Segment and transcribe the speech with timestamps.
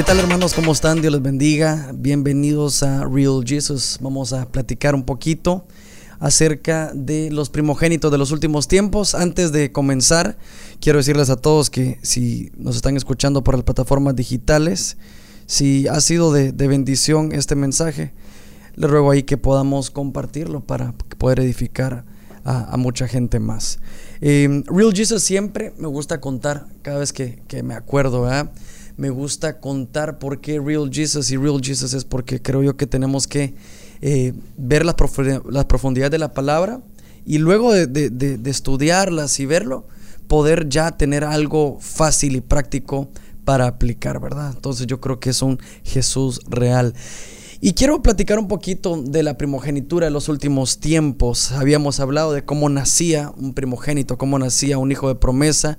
[0.00, 0.54] ¿Qué tal hermanos?
[0.54, 1.02] ¿Cómo están?
[1.02, 1.90] Dios les bendiga.
[1.94, 3.98] Bienvenidos a Real Jesus.
[4.00, 5.66] Vamos a platicar un poquito
[6.20, 9.14] acerca de los primogénitos de los últimos tiempos.
[9.14, 10.38] Antes de comenzar,
[10.80, 14.96] quiero decirles a todos que si nos están escuchando por las plataformas digitales,
[15.44, 18.14] si ha sido de, bendición este mensaje,
[18.76, 22.06] les ruego ahí que podamos compartirlo para poder edificar
[22.42, 23.80] a, mucha gente más.
[24.22, 28.50] Eh, Real Jesus siempre me gusta contar, cada vez que, que me acuerdo, ¿verdad?
[29.00, 32.86] Me gusta contar por qué Real Jesus y Real Jesus es porque creo yo que
[32.86, 33.54] tenemos que
[34.02, 36.82] eh, ver la, profundidad de la palabra
[37.24, 39.86] y luego de, estudiarlas y verlo,
[40.28, 43.08] poder ya tener algo fácil y práctico
[43.46, 44.52] para aplicar, ¿verdad?
[44.54, 46.92] Entonces yo creo que es un Jesús real.
[47.62, 51.52] Y quiero platicar un poquito de la primogenitura de los últimos tiempos.
[51.52, 55.78] Habíamos hablado de cómo nacía un primogénito, cómo nacía un hijo de promesa,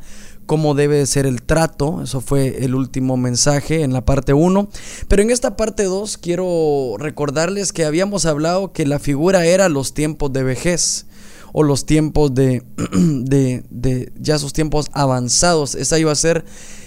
[0.51, 2.01] cómo debe ser el trato.
[2.03, 4.67] Eso fue el último mensaje en la parte 1.
[5.07, 9.93] Pero en esta parte 2 quiero recordarles que habíamos hablado que la figura era los
[9.93, 11.05] tiempos de vejez
[11.53, 15.73] o los tiempos de, de, ya sus tiempos avanzados.
[15.73, 16.43] Esa iba a ser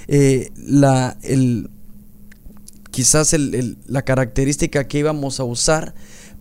[0.08, 1.70] eh, la, el,
[2.90, 3.34] quizás
[3.86, 5.94] la característica que íbamos a usar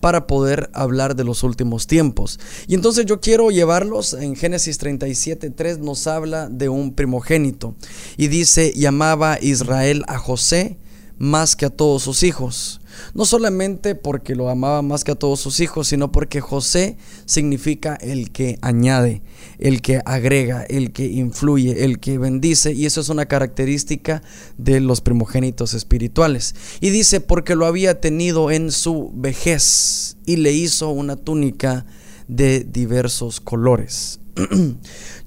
[0.03, 2.37] para poder hablar de los últimos tiempos.
[2.67, 7.77] Y entonces yo quiero llevarlos en Génesis 37.3 nos habla de un primogénito
[8.17, 10.77] y dice, llamaba Israel a José
[11.17, 12.81] más que a todos sus hijos.
[13.13, 17.95] No solamente porque lo amaba más que a todos sus hijos, sino porque José significa
[17.95, 19.21] el que añade,
[19.59, 22.73] el que agrega, el que influye, el que bendice.
[22.73, 24.21] Y eso es una característica
[24.57, 26.55] de los primogénitos espirituales.
[26.81, 31.85] Y dice, porque lo había tenido en su vejez y le hizo una túnica
[32.27, 34.19] de diversos colores.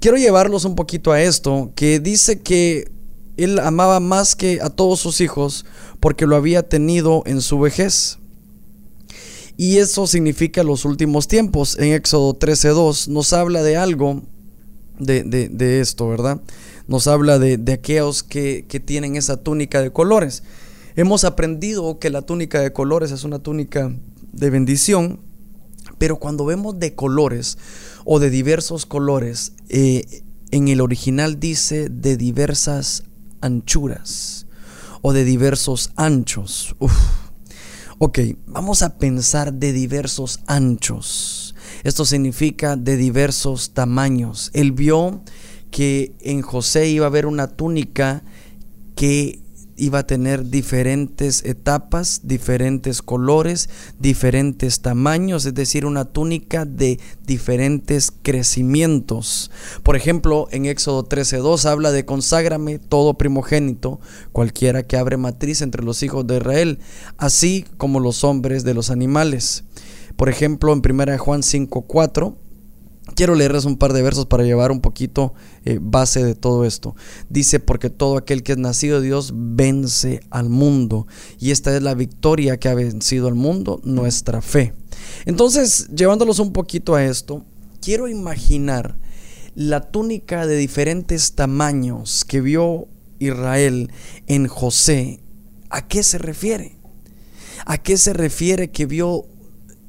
[0.00, 2.91] Quiero llevarlos un poquito a esto, que dice que
[3.36, 5.64] él amaba más que a todos sus hijos
[6.00, 8.19] porque lo había tenido en su vejez.
[9.56, 11.78] Y eso significa los últimos tiempos.
[11.78, 14.22] En Éxodo 13.2 nos habla de algo
[14.98, 16.41] de, esto, ¿verdad?
[16.86, 20.42] Nos habla de, aquellos que, que tienen esa túnica de colores.
[20.94, 23.94] Hemos aprendido que la túnica de colores es una túnica
[24.32, 25.20] de bendición,
[25.98, 27.58] pero cuando vemos de colores
[28.04, 33.04] o de diversos colores, eh, en el original dice de diversas
[33.41, 34.47] anchuras
[35.02, 36.74] o de diversos anchos.
[37.98, 41.54] Ok, vamos a pensar de diversos anchos.
[41.82, 44.50] Esto significa de diversos tamaños.
[44.52, 45.22] Él vio
[45.70, 48.22] que en José iba a haber una túnica
[48.96, 49.41] que
[49.76, 58.12] iba a tener diferentes etapas, diferentes colores, diferentes tamaños, es decir, una túnica de diferentes
[58.22, 59.50] crecimientos.
[59.82, 64.00] Por ejemplo, en Éxodo 13:2 habla de conságrame todo primogénito,
[64.32, 66.78] cualquiera que abre matriz entre los hijos de Israel,
[67.19, 69.64] así como los hombres de los animales.
[70.16, 72.38] Por ejemplo, en 1 Juan 5:4
[73.15, 75.33] Quiero leerles un par de versos para llevar un poquito
[75.65, 76.97] eh, base de todo esto.
[77.31, 81.06] Dice, porque todo aquel que es nacido de Dios vence al mundo.
[81.39, 84.75] Y esta es la victoria que ha vencido al mundo, nuestra fe.
[85.25, 87.44] Entonces, llevándolos un poquito a esto,
[87.81, 88.99] quiero imaginar
[89.55, 92.88] la túnica de diferentes tamaños que vio
[93.21, 93.91] Israel
[94.27, 95.21] en José.
[95.71, 96.77] ¿A qué se refiere?
[97.65, 99.27] ¿A qué se refiere que vio...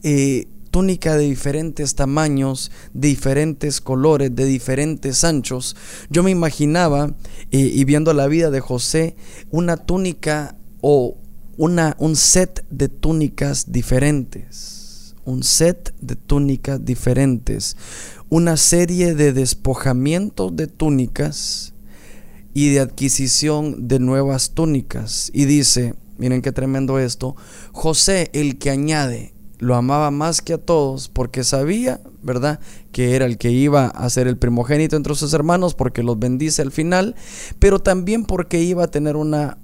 [0.03, 5.75] Eh, túnica de diferentes tamaños, de diferentes colores, de diferentes anchos.
[6.09, 7.15] Yo me imaginaba,
[7.51, 9.15] eh, y viendo la vida de José,
[9.51, 11.17] una túnica o
[11.57, 15.15] una, un set de túnicas diferentes.
[15.25, 17.75] Un set de túnicas diferentes.
[18.29, 21.73] Una serie de despojamientos de túnicas
[22.53, 25.29] y de adquisición de nuevas túnicas.
[25.33, 27.35] Y dice, miren qué tremendo esto,
[27.71, 32.59] José el que añade lo amaba más que a todos porque sabía, ¿verdad?,
[32.91, 36.61] que era el que iba a ser el primogénito entre sus hermanos porque los bendice
[36.61, 37.15] al final,
[37.59, 39.57] pero también porque iba a tener una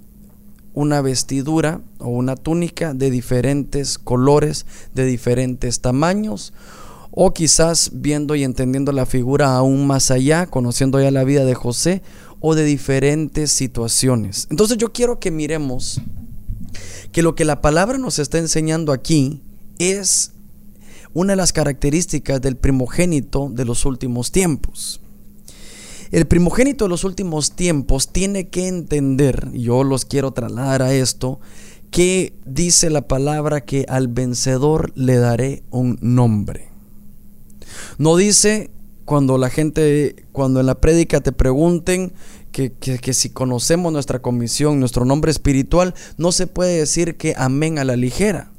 [0.74, 6.52] una vestidura o una túnica de diferentes colores, de diferentes tamaños,
[7.12, 11.54] o quizás viendo y entendiendo la figura aún más allá, conociendo ya la vida de
[11.54, 12.02] José,
[12.40, 14.48] o de diferentes situaciones.
[14.50, 16.00] Entonces yo quiero que miremos
[17.12, 19.43] que lo que la palabra nos está enseñando aquí
[19.78, 20.32] es
[21.12, 25.00] una de las características del primogénito de los últimos tiempos.
[26.10, 31.40] El primogénito de los últimos tiempos tiene que entender, yo los quiero trasladar a esto,
[31.90, 36.68] que dice la palabra que al vencedor le daré un nombre.
[37.98, 38.70] No dice
[39.04, 42.12] cuando la gente, cuando en la prédica te pregunten
[42.52, 47.78] que, que, si conocemos nuestra comisión, nuestro nombre espiritual, no se puede decir que amén
[47.78, 48.52] a la ligera,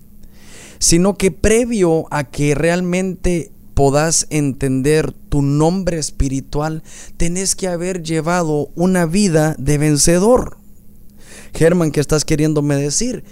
[0.80, 6.82] sino que previo a que realmente podás entender tu nombre espiritual,
[7.18, 10.58] tenés que haber llevado una vida de vencedor.
[11.54, 13.24] Germán, ¿qué estás queriéndome decir?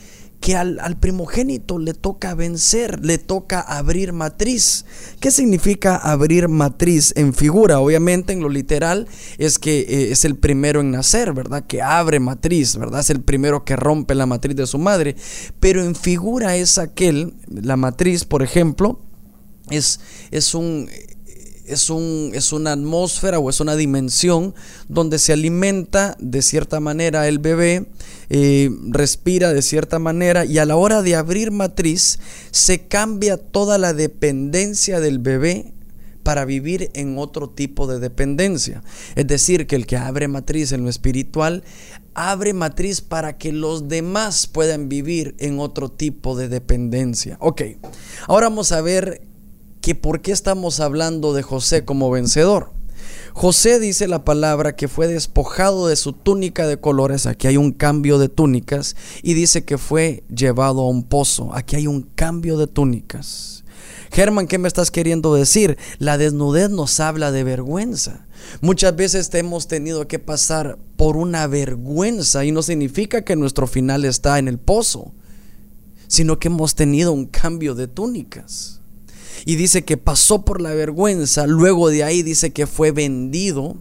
[0.44, 4.84] Que al, primogénito le toca vencer, le toca abrir matriz.
[5.22, 7.80] ¿Qué significa abrir matriz en figura?
[7.80, 9.08] Obviamente en lo literal
[9.38, 11.66] es que eh, es el primero en nacer, ¿verdad?
[11.66, 13.00] Que abre matriz, ¿verdad?
[13.00, 15.16] Es el primero que rompe la matriz de su madre.
[15.62, 19.00] Pero en figura es aquel, la matriz, por ejemplo,
[19.70, 20.90] es, es un
[21.66, 24.54] es, un, es una atmósfera o es una dimensión
[24.88, 27.86] donde se alimenta de cierta manera el bebé,
[28.30, 32.20] eh, respira de cierta manera y a la hora de abrir matriz
[32.52, 35.74] se cambia toda la dependencia del bebé
[36.24, 38.82] para vivir en otro tipo de dependencia.
[39.16, 41.64] Es decir, que el que abre matriz en lo espiritual,
[42.14, 47.38] abre matriz para que los demás puedan vivir en otro tipo de dependencia.
[47.40, 47.62] Ok,
[48.28, 49.22] ahora vamos a ver
[49.84, 52.72] que por qué estamos hablando de José como vencedor.
[53.34, 57.74] José dice la palabra que fue despojado de su túnica de colores, aquí hay un
[57.74, 62.58] cambio de túnicas, y dice que fue llevado a un pozo, aquí hay un cambio
[62.58, 63.66] de túnicas.
[64.10, 65.78] Germán, ¿qué me estás queriendo decir?
[66.00, 68.26] La desnudez nos habla de vergüenza.
[68.62, 73.68] Muchas veces te hemos tenido que pasar por una vergüenza y no significa que nuestro
[73.68, 75.12] final está en el pozo,
[76.08, 78.80] sino que hemos tenido un cambio de túnicas
[79.46, 83.78] y dice que pasó por la vergüenza, luego de ahí dice que fue vendido,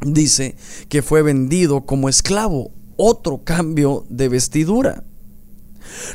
[0.00, 0.56] dice
[0.88, 5.04] que fue vendido como esclavo, otro cambio de vestidura.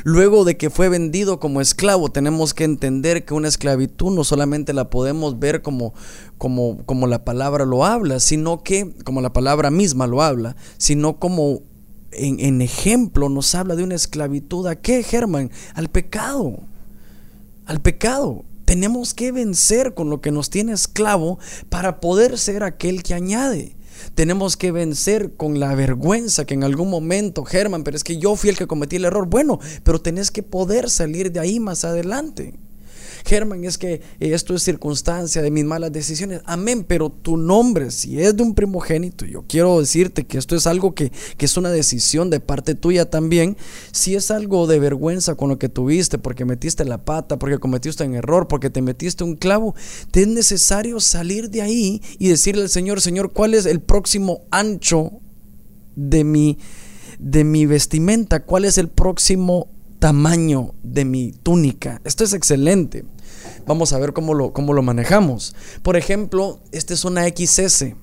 [0.04, 4.72] Luego de que fue vendido como esclavo, tenemos que entender que una esclavitud no solamente
[4.72, 5.94] la podemos ver como,
[6.38, 11.18] como, como la palabra lo habla, sino que, como la palabra misma lo habla, sino
[11.18, 11.62] como
[12.12, 14.66] en, en ejemplo nos habla de una esclavitud.
[14.66, 15.50] ¿A qué, Germán?
[15.74, 16.60] Al pecado.
[17.72, 18.44] Al pecado.
[18.66, 21.38] Tenemos que vencer con lo que nos tiene esclavo
[21.70, 23.76] para poder ser aquel que añade.
[24.14, 28.36] Tenemos que vencer con la vergüenza que en algún momento, Germán, pero es que yo
[28.36, 29.26] fui el que cometí el error.
[29.26, 32.60] Bueno, pero tenés que poder salir de ahí más adelante.
[33.24, 36.40] Germán, es que esto es circunstancia de mis malas decisiones.
[36.44, 40.66] Amén, pero tu nombre, si es de un primogénito, yo quiero decirte que esto es
[40.66, 43.56] algo que, que es una decisión de parte tuya también.
[43.92, 48.04] Si es algo de vergüenza con lo que tuviste, porque metiste la pata, porque cometiste
[48.04, 49.74] un error, porque te metiste un clavo,
[50.10, 54.42] te es necesario salir de ahí y decirle al Señor, Señor, ¿cuál es el próximo
[54.50, 55.20] ancho
[55.96, 56.58] de mi,
[57.18, 58.44] de mi vestimenta?
[58.44, 59.71] ¿Cuál es el próximo
[60.02, 62.00] tamaño de mi túnica.
[62.02, 63.04] Esto es excelente.
[63.68, 65.54] Vamos a ver cómo lo, cómo lo manejamos.
[65.84, 67.94] Por ejemplo, esta es una XS.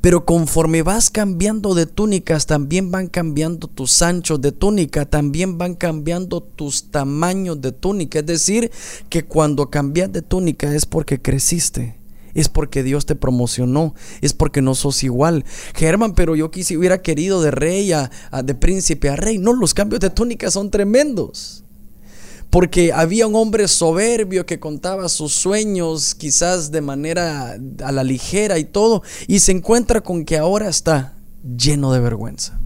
[0.00, 5.74] Pero conforme vas cambiando de túnicas, también van cambiando tus anchos de túnica, también van
[5.74, 8.20] cambiando tus tamaños de túnica.
[8.20, 8.70] Es decir,
[9.10, 11.98] que cuando cambias de túnica es porque creciste
[12.34, 15.44] es porque Dios te promocionó, es porque no sos igual.
[15.74, 18.10] Germán, pero yo quisiera hubiera querido de rey a,
[18.44, 19.38] de príncipe a rey.
[19.38, 21.64] No, los cambios de túnica son tremendos.
[22.50, 28.58] Porque había un hombre soberbio que contaba sus sueños quizás de manera a la ligera
[28.58, 32.60] y todo, y se encuentra con que ahora está lleno de vergüenza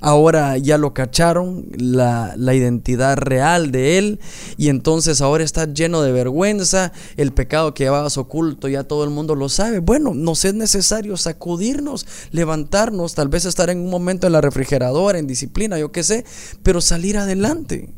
[0.00, 4.20] ahora ya lo cacharon, la, identidad real de él,
[4.56, 9.10] y entonces ahora está lleno de vergüenza, el pecado que llevabas oculto ya todo el
[9.10, 9.78] mundo lo sabe.
[9.78, 15.18] Bueno, nos es necesario sacudirnos, levantarnos, tal vez estar en un momento en la refrigeradora,
[15.18, 16.24] en disciplina, yo qué sé,
[16.62, 17.92] pero salir adelante,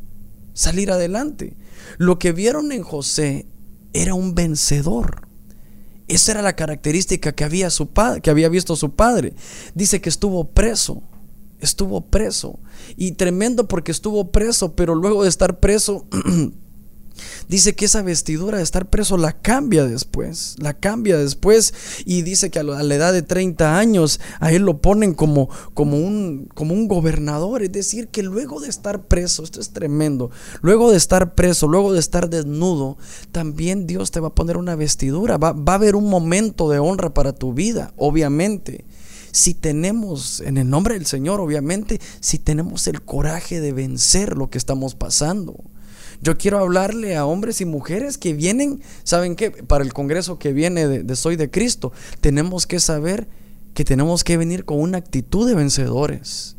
[0.53, 1.55] salir adelante.
[1.97, 3.47] Lo que vieron en José
[3.93, 5.27] era un vencedor.
[6.07, 7.89] Esa era la característica que había, su
[8.21, 9.33] que había visto su padre.
[9.73, 11.01] Dice que estuvo preso
[11.65, 12.59] estuvo preso.
[12.95, 16.05] Y tremendo porque estuvo preso, pero luego de estar preso,
[17.47, 21.73] dice que esa vestidura de estar preso la cambia después, la cambia después.
[22.05, 25.97] Y dice que a la edad de 30 años a él lo ponen como, como,
[25.97, 30.91] un, como un gobernador, es decir, que luego de estar preso, esto es tremendo, luego
[30.91, 32.97] de estar preso, luego de estar desnudo,
[33.31, 36.79] también Dios te va a poner una vestidura, va, va a haber un momento de
[36.79, 38.85] honra para tu vida, obviamente
[39.33, 44.51] si tenemos, en el nombre del Señor, obviamente, si tenemos el coraje de vencer lo
[44.51, 45.55] que estamos pasando.
[46.21, 49.49] Yo quiero hablarle a hombres y mujeres que vienen, ¿saben qué?
[49.49, 53.27] Para el Congreso que viene de, Soy de Cristo, tenemos que saber
[53.73, 56.55] que tenemos que venir con una actitud de vencedores.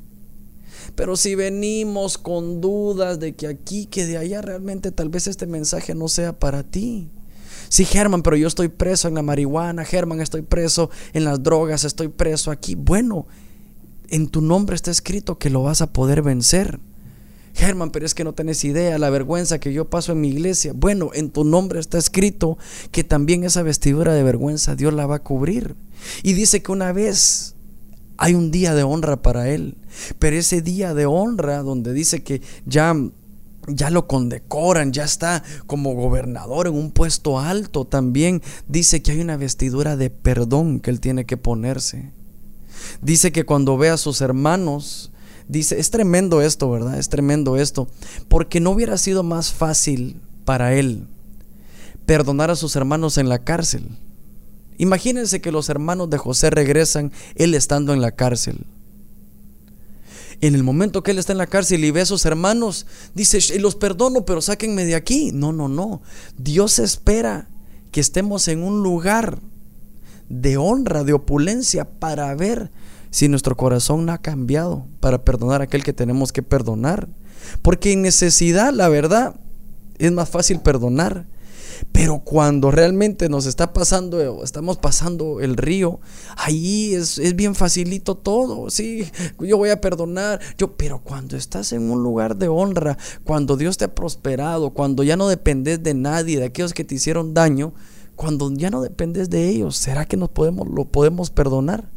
[0.96, 5.46] Pero si venimos con dudas de que aquí, que de allá, realmente tal vez este
[5.46, 7.08] mensaje no sea para ti.
[7.68, 11.84] Sí, Germán, pero yo estoy preso en la marihuana, Germán, estoy preso en las drogas,
[11.84, 12.74] estoy preso aquí.
[12.74, 13.26] Bueno,
[14.08, 16.78] en tu nombre está escrito que lo vas a poder vencer.
[17.54, 20.72] Germán, pero es que no tenés idea la vergüenza que yo paso en mi iglesia.
[20.74, 22.58] Bueno, en tu nombre está escrito
[22.90, 25.76] que también esa vestidura de vergüenza Dios la va a cubrir.
[26.24, 27.54] Y dice que una vez
[28.16, 29.76] hay un día de honra para él.
[30.18, 32.94] Pero ese día de honra donde dice que ya
[33.68, 38.42] ya lo condecoran, ya está como gobernador en un puesto alto también.
[38.68, 42.12] Dice que hay una vestidura de perdón que él tiene que ponerse.
[43.02, 45.12] Dice que cuando ve a sus hermanos,
[45.48, 46.98] dice, es tremendo esto, ¿verdad?
[46.98, 47.88] Es tremendo esto,
[48.28, 51.06] porque no hubiera sido más fácil para él
[52.06, 53.98] perdonar a sus hermanos en la cárcel.
[54.76, 58.66] Imagínense que los hermanos de José regresan, él estando en la cárcel.
[60.40, 63.58] En el momento que él está en la cárcel y ve a sus hermanos, dice,
[63.58, 65.30] los perdono, pero sáquenme de aquí.
[65.32, 66.02] No, no, no.
[66.36, 67.48] Dios espera
[67.90, 69.38] que estemos en un lugar
[70.28, 72.70] de honra, de opulencia, para ver
[73.10, 77.08] si nuestro corazón no ha cambiado, para perdonar a aquel que tenemos que perdonar.
[77.62, 79.36] Porque en necesidad, la verdad,
[79.98, 81.26] es más fácil perdonar.
[81.92, 86.00] Pero cuando realmente nos está pasando, estamos pasando el río,
[86.36, 88.68] ahí es, es, bien facilito todo.
[88.70, 90.40] Sí, yo voy a perdonar.
[90.58, 95.02] Yo, pero cuando estás en un lugar de honra, cuando Dios te ha prosperado, cuando
[95.02, 97.74] ya no dependes de nadie, de aquellos que te hicieron daño,
[98.16, 101.90] cuando ya no dependes de ellos, ¿será que nos podemos, lo podemos perdonar?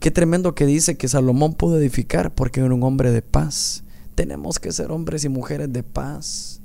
[0.00, 3.84] Qué tremendo que dice que Salomón pudo edificar porque era un hombre de paz.
[4.14, 6.59] Tenemos que ser hombres y mujeres de paz.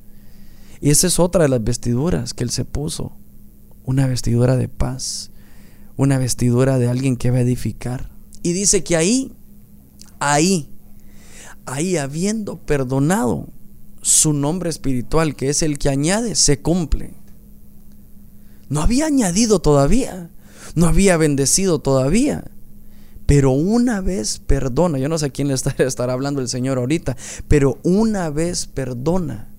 [0.81, 3.15] Y esa es otra de las vestiduras que él se puso.
[3.83, 5.31] Una vestidura de paz.
[5.97, 8.11] Una vestidura de alguien que va a edificar.
[8.43, 9.33] Y dice que ahí,
[10.19, 10.69] ahí,
[11.65, 13.47] ahí habiendo perdonado
[14.01, 17.15] su nombre espiritual, que es el que añade, se cumple.
[18.69, 20.29] No había añadido todavía.
[20.75, 22.51] No había bendecido todavía.
[23.25, 27.17] Pero una vez perdona, yo no sé a quién le estará hablando el Señor ahorita,
[27.47, 29.54] pero una vez perdona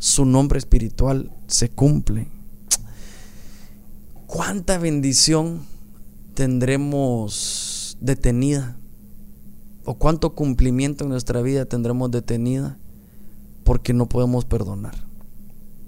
[0.00, 2.26] su nombre espiritual se cumple.
[4.26, 5.60] ¿Cuánta bendición
[6.32, 8.78] tendremos detenida?
[9.84, 12.78] ¿O cuánto cumplimiento en nuestra vida tendremos detenida
[13.62, 15.06] porque no podemos perdonar?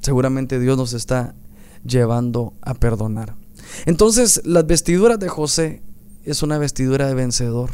[0.03, 1.35] Seguramente Dios nos está
[1.83, 3.35] llevando a perdonar.
[3.87, 5.83] Entonces, las vestiduras de José
[6.25, 7.71] es una vestidura de vencedor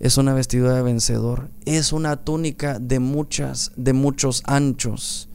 [0.00, 5.28] es una vestidura de vencedor, es una túnica de muchas, de muchos anchos.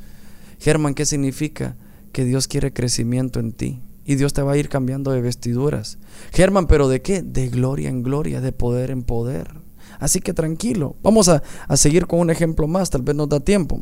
[0.60, 1.75] Germán, ¿qué significa?
[2.12, 6.00] Que Dios quiere crecimiento en ti y Dios te va a ir cambiando de vestiduras.
[6.34, 7.22] Germán, ¿pero de qué?
[7.22, 9.51] De gloria en gloria, de poder en poder.
[10.00, 13.39] Así que tranquilo, vamos a, a seguir con un ejemplo más, tal vez nos da
[13.39, 13.80] tiempo.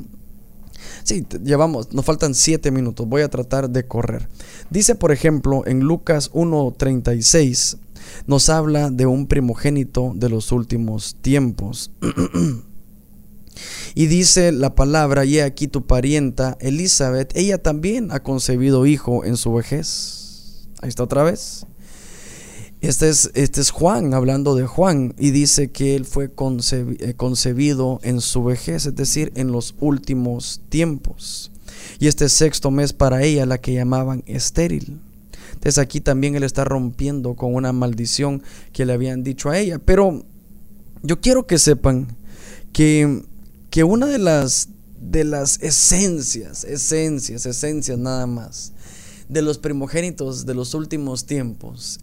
[1.04, 4.28] Sí, llevamos, nos faltan siete minutos, voy a tratar de correr.
[4.70, 7.78] Dice, por ejemplo, en Lucas 1.36,
[8.26, 11.92] nos habla de un primogénito de los últimos tiempos.
[13.96, 19.38] y dice la palabra, y aquí tu parienta Elizabeth, ella también ha concebido hijo en
[19.38, 20.68] su vejez.
[20.82, 21.66] Ahí está otra vez.
[22.80, 28.00] Este es, este es Juan, hablando de Juan, y dice que él fue eh, concebido
[28.04, 31.52] en su vejez, es decir, en los últimos tiempos.
[32.00, 35.02] Y este sexto mes para ella, la que llamaban estéril.
[35.58, 39.80] Entonces aquí también él está rompiendo con una maldición que le habían dicho a ella.
[39.80, 40.24] Pero
[41.02, 42.16] yo quiero que sepan
[42.72, 43.24] que,
[43.72, 44.70] que una de las,
[45.02, 48.74] de las esencias, esencias, esencias nada más,
[49.28, 52.02] de los primogénitos de los últimos tiempos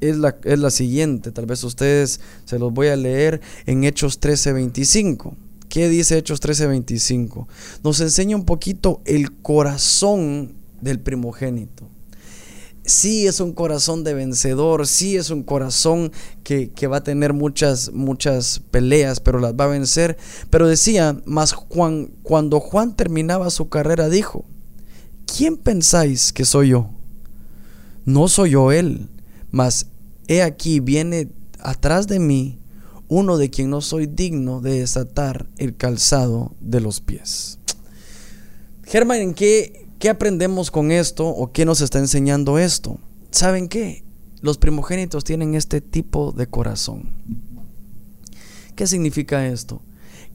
[0.00, 1.32] es la, es la siguiente.
[1.32, 5.34] Tal vez ustedes se los voy a leer en Hechos 13:25.
[5.68, 7.48] ¿Qué dice Hechos 13:25?
[7.82, 11.88] Nos enseña un poquito el corazón del primogénito
[12.84, 16.12] sí es un corazón de vencedor, sí es un corazón
[16.42, 20.16] que, va a tener muchas, muchas peleas, pero las va a vencer.
[20.50, 24.44] Pero decía, más Juan, cuando Juan terminaba su carrera, dijo,
[25.26, 26.90] ¿quién pensáis que soy yo?
[28.04, 29.08] No soy yo él,
[29.50, 29.86] mas
[30.26, 32.58] he aquí viene atrás de mí
[33.08, 37.58] uno de quien no soy digno de desatar el calzado de los pies.
[38.84, 42.98] Germán, ¿en qué, ¿Qué aprendemos con esto o qué nos está enseñando esto?
[43.30, 44.02] ¿Saben qué?
[44.40, 47.10] Los primogénitos tienen este tipo de corazón.
[48.74, 49.80] ¿Qué significa esto?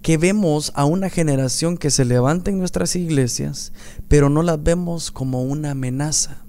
[0.02, 3.74] Que vemos a una generación que se levanta en nuestras iglesias,
[4.08, 6.46] pero no las vemos como una amenaza.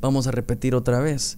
[0.00, 1.36] Vamos a repetir otra vez.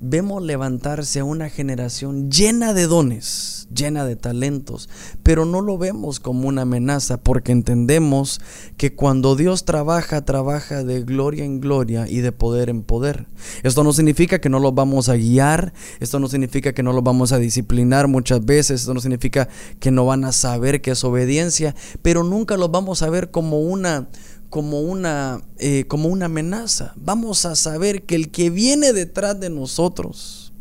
[0.00, 4.88] Vemos levantarse a una generación llena de dones, llena de talentos,
[5.22, 8.40] pero no lo vemos como una amenaza porque entendemos
[8.76, 13.26] que cuando Dios trabaja, trabaja de gloria en gloria y de poder en poder.
[13.62, 17.04] Esto no significa que no los vamos a guiar, esto no significa que no los
[17.04, 21.04] vamos a disciplinar muchas veces, esto no significa que no van a saber qué es
[21.04, 24.08] obediencia, pero nunca los vamos a ver como una
[24.50, 26.92] como una, eh, como una amenaza.
[26.96, 30.52] Vamos a saber que el que viene detrás de nosotros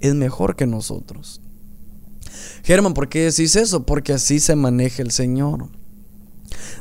[0.00, 1.40] es mejor que nosotros.
[2.62, 3.84] Germán, ¿por qué decís eso?
[3.86, 5.70] Porque así se maneja el Señor.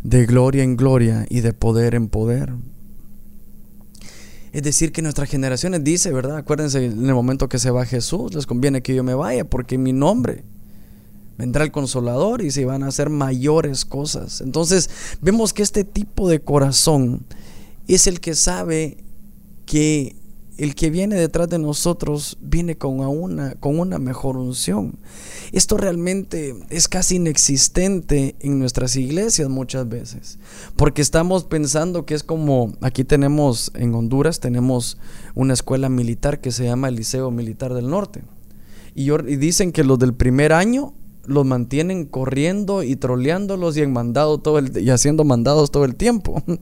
[0.03, 2.53] De gloria en gloria y de poder en poder.
[4.51, 6.38] Es decir, que nuestras generaciones dice, ¿verdad?
[6.38, 9.77] Acuérdense, en el momento que se va Jesús, les conviene que yo me vaya, porque
[9.77, 10.43] mi nombre
[11.38, 14.41] vendrá el consolador y se van a hacer mayores cosas.
[14.41, 14.89] Entonces
[15.22, 17.25] vemos que este tipo de corazón
[17.88, 18.98] es el que sabe
[19.65, 20.15] que
[20.58, 24.98] el que viene detrás de nosotros viene con una, con una mejor unción.
[25.51, 30.39] Esto realmente es casi inexistente en nuestras iglesias muchas veces,
[30.75, 34.98] porque estamos pensando que es como, aquí tenemos en Honduras, tenemos
[35.36, 38.24] una escuela militar que se llama el Liceo Militar del Norte.
[38.96, 40.96] Y, y dicen que los del primer año
[41.27, 45.96] los mantienen corriendo y troleándolos y, en mandado todo el, y haciendo mandados todo el
[45.96, 46.43] tiempo.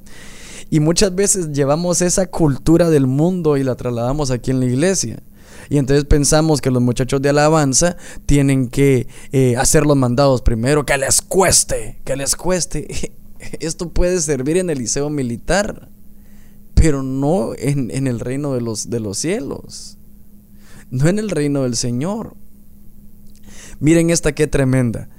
[0.69, 5.22] Y muchas veces llevamos esa cultura del mundo y la trasladamos aquí en la iglesia.
[5.69, 10.86] Y entonces pensamos que los muchachos de alabanza tienen que eh, hacer los mandados primero,
[10.86, 13.13] que les cueste, que les cueste.
[13.60, 15.89] Esto puede servir en el liceo militar,
[16.74, 19.98] pero no en, en el reino de los, de los cielos,
[20.89, 22.36] no en el reino del Señor.
[23.79, 25.10] Miren esta qué tremenda.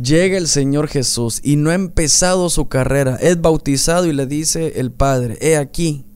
[0.00, 3.18] Llega el Señor Jesús y no ha empezado su carrera.
[3.20, 6.06] Es bautizado y le dice el Padre, he aquí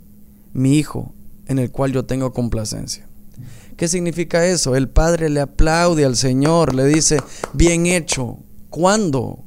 [0.52, 1.12] mi Hijo
[1.46, 3.06] en el cual yo tengo complacencia.
[3.76, 4.74] ¿Qué significa eso?
[4.74, 7.18] El Padre le aplaude al Señor, le dice,
[7.52, 8.38] bien hecho.
[8.70, 9.44] ¿Cuándo?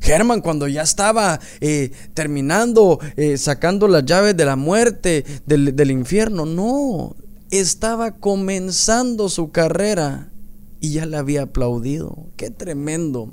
[0.00, 5.90] Germán, cuando ya estaba eh, terminando, eh, sacando las llaves de la muerte, del, del
[5.90, 6.44] infierno.
[6.44, 7.16] No,
[7.50, 10.30] estaba comenzando su carrera
[10.84, 12.26] y ya le había aplaudido.
[12.36, 13.32] Qué tremendo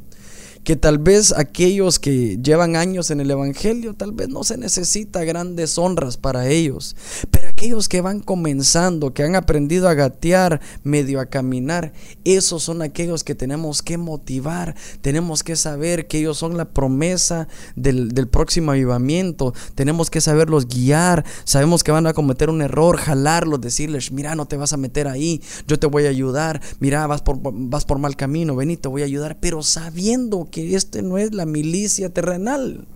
[0.63, 5.23] que tal vez aquellos que llevan años en el Evangelio, tal vez no se necesita
[5.25, 6.95] grandes honras para ellos,
[7.29, 11.93] pero aquellos que van comenzando, que han aprendido a gatear, medio a caminar,
[12.23, 17.47] esos son aquellos que tenemos que motivar, tenemos que saber que ellos son la promesa
[17.75, 23.61] del, próximo avivamiento, tenemos que saberlos guiar, sabemos que van a cometer un error, jalarlos,
[23.61, 27.21] decirles, mira, no te vas a meter ahí, yo te voy a ayudar, mira, vas
[27.21, 31.03] por, vas por mal camino, ven y te voy a ayudar, pero sabiendo que este
[31.03, 32.87] no es la milicia terrenal,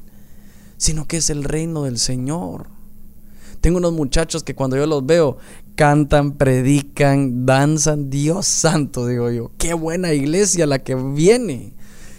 [0.77, 2.74] sino que es el reino del Señor.
[3.65, 5.37] Tengo unos muchachos que cuando yo los veo
[5.73, 8.11] cantan, predican, danzan.
[8.11, 9.53] Dios santo, digo yo.
[9.57, 11.73] Qué buena iglesia la que viene.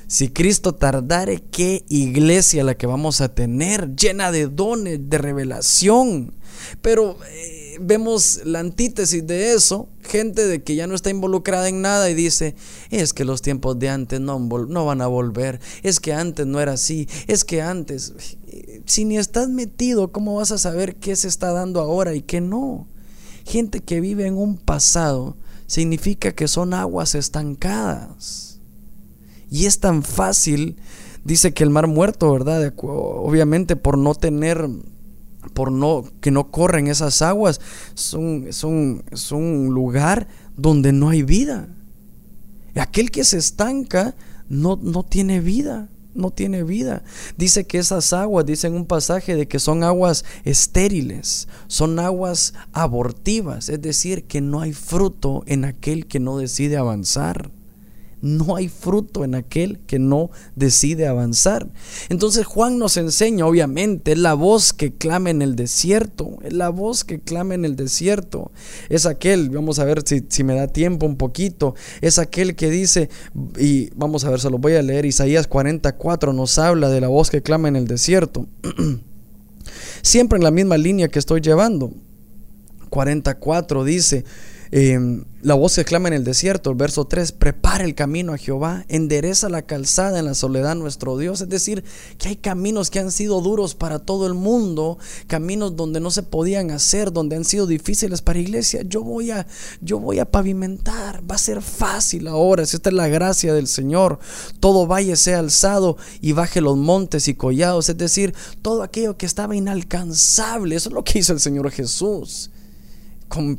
[0.08, 6.34] Si Cristo tardare, qué iglesia la que vamos a tener, llena de dones, de revelación.
[6.82, 11.82] Pero eh, vemos la antítesis de eso, gente de que ya no está involucrada en
[11.82, 12.54] nada y dice,
[12.90, 16.72] es que los tiempos de antes no, van a volver, es que antes no era
[16.72, 18.14] así, es que antes,
[18.86, 22.40] si ni estás metido, ¿cómo vas a saber qué se está dando ahora y qué
[22.40, 22.86] no?
[23.44, 28.60] Gente que vive en un pasado significa que son aguas estancadas.
[29.50, 30.76] Y es tan fácil,
[31.24, 32.72] dice que el mar muerto, ¿verdad?
[32.76, 34.68] Obviamente por no tener
[35.52, 37.60] por no que no corren esas aguas,
[37.94, 41.68] son, son, un lugar donde no hay vida.
[42.74, 44.14] Aquel que se estanca
[44.48, 47.04] no, no tiene vida no tiene vida.
[47.36, 52.54] Dice que esas aguas, dice en un pasaje de que son aguas estériles, son aguas
[52.72, 57.50] abortivas, es decir, que no hay fruto en aquel que no decide avanzar
[58.26, 61.68] no hay fruto en aquel que no decide avanzar.
[62.08, 66.68] Entonces Juan nos enseña, obviamente, es la voz que clama en el desierto, es la
[66.68, 68.50] voz que clama en el desierto.
[68.88, 72.70] Es aquel, vamos a ver si, si me da tiempo un poquito, es aquel que
[72.70, 73.08] dice,
[73.58, 77.08] y vamos a ver, se lo voy a leer, Isaías 44 nos habla de la
[77.08, 78.46] voz que clama en el desierto.
[80.02, 81.92] Siempre en la misma línea que estoy llevando.
[82.90, 84.24] 44 dice,
[84.70, 88.36] Em, la voz que clama en el desierto, el verso 3, prepara el camino a
[88.36, 91.40] Jehová, endereza la calzada en la soledad nuestro Dios.
[91.40, 91.84] Es decir,
[92.18, 96.24] que hay caminos que han sido duros para todo el mundo, caminos donde no se
[96.24, 98.82] podían hacer, donde han sido difíciles para iglesia.
[98.88, 99.46] Yo voy a,
[99.80, 103.68] yo voy a pavimentar, va a ser fácil ahora, si esta es la gracia del
[103.68, 104.18] Señor.
[104.58, 109.26] Todo valle sea alzado y baje los montes y collados, es decir, todo aquello que
[109.26, 110.74] estaba inalcanzable.
[110.74, 112.50] Eso es lo que hizo el Señor Jesús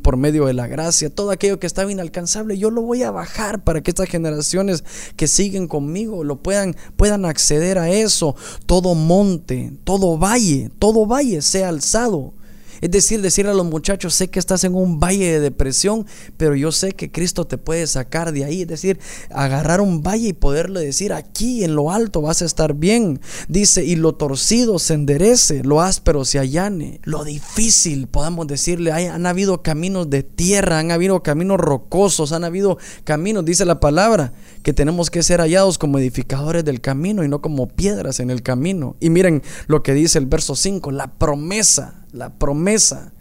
[0.02, 3.62] por medio de la gracia, todo aquello que estaba inalcanzable, yo lo voy a bajar
[3.62, 4.84] para que estas generaciones
[5.16, 8.34] que siguen conmigo lo puedan, puedan acceder a eso.
[8.66, 12.34] Todo monte, todo valle, todo valle sea alzado
[12.80, 16.54] es decir, decirle a los muchachos, sé que estás en un valle de depresión, pero
[16.54, 18.62] yo sé que Cristo te puede sacar de ahí.
[18.62, 18.98] Es decir,
[19.30, 23.20] agarrar un valle y poderle decir, aquí en lo alto vas a estar bien.
[23.48, 27.00] Dice, y lo torcido se enderece, lo áspero se allane.
[27.04, 32.44] Lo difícil, podemos decirle, hay, han habido caminos de tierra, han habido caminos rocosos, han
[32.44, 37.28] habido caminos, dice la palabra, que tenemos que ser hallados como edificadores del camino y
[37.28, 38.96] no como piedras en el camino.
[39.00, 43.12] Y miren lo que dice el verso 5, la promesa la promesa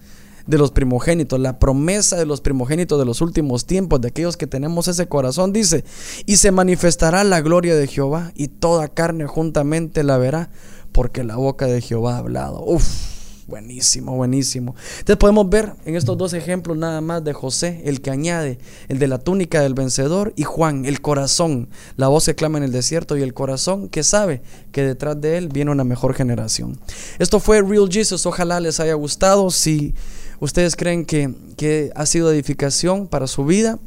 [0.45, 4.47] de los primogénitos, la promesa de los primogénitos de los últimos tiempos, de aquellos que
[4.47, 5.83] tenemos ese corazón, dice,
[6.25, 10.49] y se manifestará la gloria de Jehová y toda carne juntamente la verá,
[10.93, 12.63] porque la boca de Jehová ha hablado.
[12.63, 13.16] Uf
[13.47, 14.75] Buenísimo, buenísimo.
[14.99, 18.57] Entonces podemos ver en estos dos ejemplos nada más de José, el que añade,
[18.89, 22.65] el de la túnica del vencedor, y Juan, el corazón, la voz que clama en
[22.65, 24.41] el desierto, y el corazón que sabe
[24.73, 26.77] que detrás de él viene una mejor generación.
[27.19, 29.49] Esto fue Real Jesus, ojalá les haya gustado.
[29.49, 29.95] Si
[30.41, 33.79] ustedes creen que, que ha sido edificación para su vida,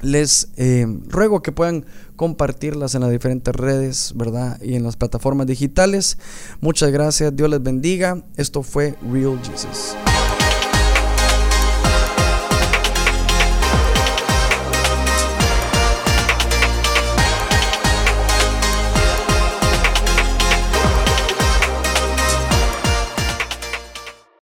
[0.00, 1.84] les eh, ruego que puedan
[2.16, 4.60] compartirlas en las diferentes redes, ¿verdad?
[4.62, 6.18] Y en las plataformas digitales.
[6.60, 8.22] Muchas gracias, Dios les bendiga.
[8.36, 9.96] Esto fue Real Jesus.